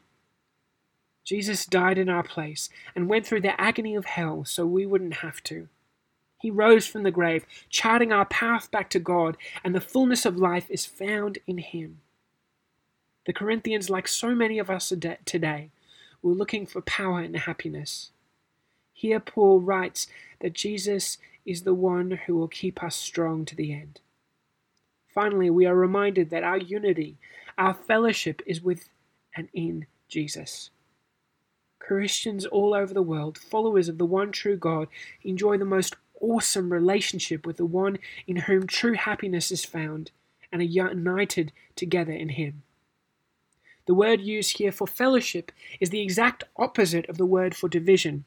Jesus 1.24 1.64
died 1.64 1.96
in 1.96 2.08
our 2.08 2.22
place 2.22 2.68
and 2.94 3.08
went 3.08 3.26
through 3.26 3.40
the 3.40 3.58
agony 3.58 3.94
of 3.94 4.04
hell 4.04 4.44
so 4.44 4.66
we 4.66 4.84
wouldn't 4.84 5.14
have 5.14 5.42
to. 5.44 5.68
He 6.44 6.50
rose 6.50 6.86
from 6.86 7.04
the 7.04 7.10
grave, 7.10 7.46
charting 7.70 8.12
our 8.12 8.26
path 8.26 8.70
back 8.70 8.90
to 8.90 8.98
God, 8.98 9.38
and 9.64 9.74
the 9.74 9.80
fullness 9.80 10.26
of 10.26 10.36
life 10.36 10.66
is 10.68 10.84
found 10.84 11.38
in 11.46 11.56
Him. 11.56 12.02
The 13.24 13.32
Corinthians, 13.32 13.88
like 13.88 14.06
so 14.06 14.34
many 14.34 14.58
of 14.58 14.68
us 14.68 14.92
today, 15.24 15.70
were 16.20 16.34
looking 16.34 16.66
for 16.66 16.82
power 16.82 17.20
and 17.20 17.34
happiness. 17.34 18.10
Here, 18.92 19.20
Paul 19.20 19.62
writes 19.62 20.06
that 20.40 20.52
Jesus 20.52 21.16
is 21.46 21.62
the 21.62 21.72
one 21.72 22.10
who 22.26 22.36
will 22.36 22.48
keep 22.48 22.82
us 22.82 22.94
strong 22.94 23.46
to 23.46 23.56
the 23.56 23.72
end. 23.72 24.00
Finally, 25.14 25.48
we 25.48 25.64
are 25.64 25.74
reminded 25.74 26.28
that 26.28 26.44
our 26.44 26.58
unity, 26.58 27.16
our 27.56 27.72
fellowship 27.72 28.42
is 28.44 28.60
with 28.60 28.90
and 29.34 29.48
in 29.54 29.86
Jesus. 30.08 30.68
Christians 31.78 32.44
all 32.44 32.74
over 32.74 32.92
the 32.92 33.02
world, 33.02 33.38
followers 33.38 33.88
of 33.88 33.96
the 33.96 34.04
one 34.04 34.30
true 34.30 34.58
God, 34.58 34.88
enjoy 35.22 35.56
the 35.56 35.64
most 35.64 35.96
awesome 36.24 36.72
relationship 36.72 37.46
with 37.46 37.58
the 37.58 37.66
one 37.66 37.98
in 38.26 38.36
whom 38.36 38.66
true 38.66 38.94
happiness 38.94 39.52
is 39.52 39.64
found 39.64 40.10
and 40.50 40.62
are 40.62 40.64
united 40.64 41.52
together 41.76 42.12
in 42.12 42.30
Him. 42.30 42.62
The 43.86 43.94
word 43.94 44.20
used 44.20 44.56
here 44.56 44.72
for 44.72 44.86
fellowship 44.86 45.52
is 45.80 45.90
the 45.90 46.00
exact 46.00 46.44
opposite 46.56 47.08
of 47.08 47.18
the 47.18 47.26
word 47.26 47.54
for 47.54 47.68
division. 47.68 48.24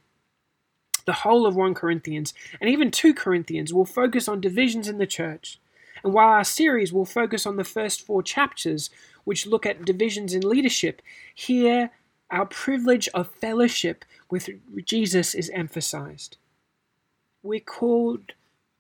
The 1.05 1.13
whole 1.13 1.47
of 1.47 1.55
1 1.55 1.73
Corinthians 1.73 2.33
and 2.61 2.69
even 2.69 2.91
2 2.91 3.13
Corinthians 3.13 3.73
will 3.73 3.85
focus 3.85 4.27
on 4.27 4.41
divisions 4.41 4.87
in 4.87 4.97
the 4.97 5.07
church. 5.07 5.59
And 6.03 6.13
while 6.13 6.29
our 6.29 6.43
series 6.43 6.93
will 6.93 7.05
focus 7.05 7.45
on 7.45 7.55
the 7.55 7.63
first 7.63 8.05
four 8.05 8.21
chapters, 8.21 8.89
which 9.23 9.47
look 9.47 9.65
at 9.65 9.85
divisions 9.85 10.33
in 10.33 10.47
leadership, 10.47 11.01
here 11.33 11.91
our 12.29 12.45
privilege 12.45 13.07
of 13.13 13.31
fellowship 13.31 14.05
with 14.29 14.49
Jesus 14.85 15.33
is 15.33 15.49
emphasized. 15.51 16.37
We're 17.43 17.59
called 17.59 18.33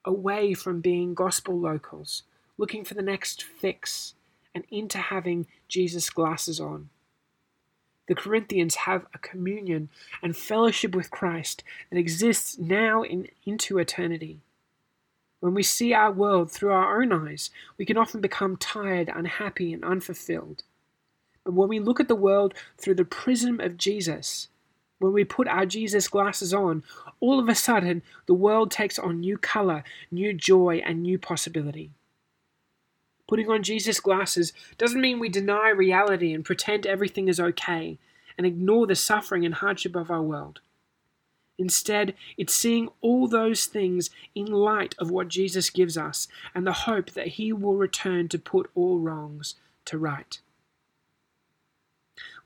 away 0.03 0.53
from 0.53 0.81
being 0.81 1.13
gospel 1.13 1.59
locals, 1.59 2.23
looking 2.57 2.83
for 2.83 2.93
the 2.93 3.01
next 3.01 3.43
fix, 3.43 4.15
and 4.55 4.63
into 4.71 4.97
having 4.97 5.47
Jesus' 5.67 6.09
glasses 6.09 6.59
on. 6.59 6.89
The 8.07 8.15
Corinthians 8.15 8.75
have 8.75 9.05
a 9.13 9.19
communion 9.19 9.89
and 10.23 10.35
fellowship 10.35 10.95
with 10.95 11.11
Christ 11.11 11.63
that 11.89 11.99
exists 11.99 12.57
now 12.57 13.03
and 13.03 13.29
into 13.45 13.77
eternity. 13.77 14.39
When 15.39 15.53
we 15.53 15.61
see 15.61 15.93
our 15.93 16.11
world 16.11 16.51
through 16.51 16.71
our 16.71 17.01
own 17.01 17.11
eyes, 17.11 17.51
we 17.77 17.85
can 17.85 17.97
often 17.97 18.21
become 18.21 18.57
tired, 18.57 19.11
unhappy, 19.13 19.71
and 19.71 19.83
unfulfilled. 19.83 20.63
But 21.43 21.53
when 21.53 21.69
we 21.69 21.79
look 21.79 21.99
at 21.99 22.07
the 22.07 22.15
world 22.15 22.53
through 22.77 22.95
the 22.95 23.05
prism 23.05 23.59
of 23.59 23.77
Jesus, 23.77 24.47
when 24.99 25.13
we 25.13 25.23
put 25.23 25.47
our 25.47 25.65
Jesus 25.65 26.07
glasses 26.07 26.53
on, 26.53 26.83
all 27.19 27.39
of 27.39 27.49
a 27.49 27.55
sudden 27.55 28.01
the 28.25 28.33
world 28.33 28.71
takes 28.71 28.97
on 28.97 29.19
new 29.19 29.37
color, 29.37 29.83
new 30.11 30.33
joy, 30.33 30.81
and 30.85 31.01
new 31.01 31.17
possibility. 31.19 31.91
Putting 33.27 33.49
on 33.49 33.63
Jesus 33.63 33.99
glasses 33.99 34.53
doesn't 34.77 35.01
mean 35.01 35.19
we 35.19 35.29
deny 35.29 35.69
reality 35.69 36.33
and 36.33 36.45
pretend 36.45 36.85
everything 36.85 37.27
is 37.27 37.39
okay 37.39 37.97
and 38.37 38.47
ignore 38.47 38.87
the 38.87 38.95
suffering 38.95 39.45
and 39.45 39.55
hardship 39.55 39.95
of 39.95 40.09
our 40.09 40.21
world. 40.21 40.61
Instead, 41.57 42.13
it's 42.37 42.53
seeing 42.53 42.87
all 43.01 43.27
those 43.27 43.65
things 43.65 44.09
in 44.35 44.45
light 44.45 44.93
of 44.99 45.09
what 45.09 45.27
Jesus 45.27 45.69
gives 45.69 45.97
us 45.97 46.27
and 46.53 46.65
the 46.65 46.73
hope 46.73 47.11
that 47.11 47.27
He 47.29 47.51
will 47.51 47.75
return 47.75 48.29
to 48.29 48.39
put 48.39 48.69
all 48.75 48.99
wrongs 48.99 49.55
to 49.85 49.97
right. 49.97 50.39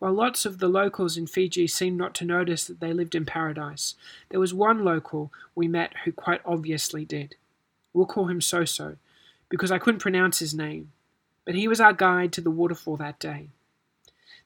While 0.02 0.14
lots 0.14 0.48
of 0.48 0.58
the 0.58 0.68
locals 0.68 1.16
in 1.16 1.28
Fiji 1.28 1.68
seemed 1.68 1.96
not 1.96 2.16
to 2.16 2.26
notice 2.26 2.64
that 2.66 2.80
they 2.80 2.92
lived 2.92 3.14
in 3.14 3.24
paradise, 3.24 3.94
there 4.30 4.40
was 4.40 4.52
one 4.52 4.84
local 4.84 5.32
we 5.54 5.68
met 5.68 5.94
who 6.04 6.12
quite 6.12 6.42
obviously 6.44 7.06
did. 7.06 7.36
We'll 7.94 8.08
call 8.08 8.26
him 8.26 8.40
Soso, 8.40 8.98
because 9.48 9.72
I 9.72 9.78
couldn't 9.78 10.00
pronounce 10.00 10.40
his 10.40 10.56
name, 10.56 10.92
but 11.46 11.54
he 11.54 11.68
was 11.68 11.80
our 11.80 11.94
guide 11.94 12.34
to 12.34 12.42
the 12.42 12.50
waterfall 12.50 12.98
that 12.98 13.20
day. 13.20 13.50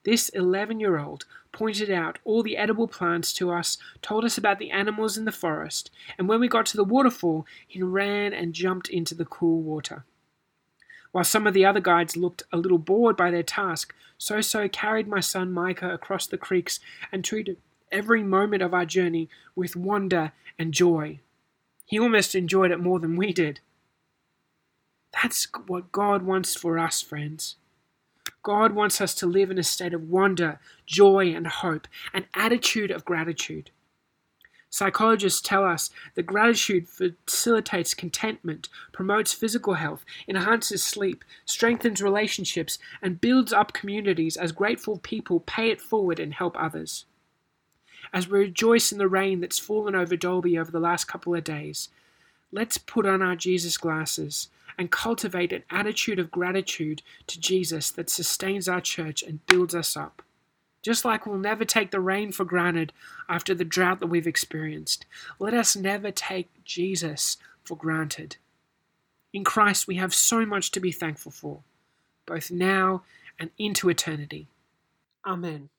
This 0.04 0.28
11 0.28 0.78
year 0.78 0.98
old 0.98 1.24
pointed 1.52 1.90
out 1.90 2.18
all 2.22 2.42
the 2.42 2.58
edible 2.58 2.86
plants 2.86 3.32
to 3.32 3.50
us, 3.50 3.78
told 4.02 4.26
us 4.26 4.36
about 4.36 4.58
the 4.58 4.70
animals 4.70 5.16
in 5.16 5.24
the 5.24 5.32
forest, 5.32 5.90
and 6.18 6.28
when 6.28 6.38
we 6.38 6.48
got 6.48 6.66
to 6.66 6.76
the 6.76 6.84
waterfall, 6.84 7.46
he 7.66 7.82
ran 7.82 8.34
and 8.34 8.52
jumped 8.52 8.90
into 8.90 9.14
the 9.14 9.24
cool 9.24 9.62
water. 9.62 10.04
While 11.16 11.24
some 11.24 11.46
of 11.46 11.54
the 11.54 11.64
other 11.64 11.80
guides 11.80 12.14
looked 12.14 12.42
a 12.52 12.58
little 12.58 12.76
bored 12.76 13.16
by 13.16 13.30
their 13.30 13.42
task, 13.42 13.94
So 14.18 14.42
So 14.42 14.68
carried 14.68 15.08
my 15.08 15.20
son 15.20 15.50
Micah 15.50 15.94
across 15.94 16.26
the 16.26 16.36
creeks 16.36 16.78
and 17.10 17.24
treated 17.24 17.56
every 17.90 18.22
moment 18.22 18.62
of 18.62 18.74
our 18.74 18.84
journey 18.84 19.30
with 19.54 19.76
wonder 19.76 20.32
and 20.58 20.74
joy. 20.74 21.20
He 21.86 21.98
almost 21.98 22.34
enjoyed 22.34 22.70
it 22.70 22.80
more 22.80 23.00
than 23.00 23.16
we 23.16 23.32
did. 23.32 23.60
That's 25.10 25.48
what 25.66 25.90
God 25.90 26.20
wants 26.20 26.54
for 26.54 26.78
us, 26.78 27.00
friends. 27.00 27.56
God 28.42 28.72
wants 28.72 29.00
us 29.00 29.14
to 29.14 29.26
live 29.26 29.50
in 29.50 29.56
a 29.56 29.62
state 29.62 29.94
of 29.94 30.10
wonder, 30.10 30.60
joy, 30.84 31.34
and 31.34 31.46
hope, 31.46 31.88
an 32.12 32.26
attitude 32.34 32.90
of 32.90 33.06
gratitude. 33.06 33.70
Psychologists 34.68 35.40
tell 35.40 35.64
us 35.64 35.90
that 36.14 36.26
gratitude 36.26 36.88
facilitates 36.88 37.94
contentment, 37.94 38.68
promotes 38.92 39.32
physical 39.32 39.74
health, 39.74 40.04
enhances 40.28 40.82
sleep, 40.82 41.24
strengthens 41.44 42.02
relationships, 42.02 42.78
and 43.00 43.20
builds 43.20 43.52
up 43.52 43.72
communities 43.72 44.36
as 44.36 44.52
grateful 44.52 44.98
people 44.98 45.40
pay 45.40 45.70
it 45.70 45.80
forward 45.80 46.20
and 46.20 46.34
help 46.34 46.56
others. 46.58 47.06
As 48.12 48.28
we 48.28 48.38
rejoice 48.38 48.92
in 48.92 48.98
the 48.98 49.08
rain 49.08 49.40
that's 49.40 49.58
fallen 49.58 49.94
over 49.94 50.16
Dalby 50.16 50.58
over 50.58 50.70
the 50.70 50.80
last 50.80 51.06
couple 51.06 51.34
of 51.34 51.44
days, 51.44 51.88
let's 52.52 52.78
put 52.78 53.06
on 53.06 53.22
our 53.22 53.36
Jesus 53.36 53.78
glasses 53.78 54.48
and 54.78 54.90
cultivate 54.90 55.52
an 55.52 55.64
attitude 55.70 56.18
of 56.18 56.30
gratitude 56.30 57.02
to 57.26 57.40
Jesus 57.40 57.90
that 57.92 58.10
sustains 58.10 58.68
our 58.68 58.80
church 58.80 59.22
and 59.22 59.44
builds 59.46 59.74
us 59.74 59.96
up. 59.96 60.22
Just 60.86 61.04
like 61.04 61.26
we'll 61.26 61.36
never 61.36 61.64
take 61.64 61.90
the 61.90 61.98
rain 61.98 62.30
for 62.30 62.44
granted 62.44 62.92
after 63.28 63.56
the 63.56 63.64
drought 63.64 63.98
that 63.98 64.06
we've 64.06 64.24
experienced, 64.24 65.04
let 65.40 65.52
us 65.52 65.74
never 65.74 66.12
take 66.12 66.48
Jesus 66.62 67.38
for 67.64 67.76
granted. 67.76 68.36
In 69.32 69.42
Christ, 69.42 69.88
we 69.88 69.96
have 69.96 70.14
so 70.14 70.46
much 70.46 70.70
to 70.70 70.78
be 70.78 70.92
thankful 70.92 71.32
for, 71.32 71.64
both 72.24 72.52
now 72.52 73.02
and 73.36 73.50
into 73.58 73.88
eternity. 73.88 74.46
Amen. 75.26 75.70